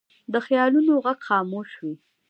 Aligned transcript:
د 0.33 0.35
خیالونو 0.45 0.91
غږ 1.05 1.19
خاموش 1.27 1.69
وي 1.81 1.95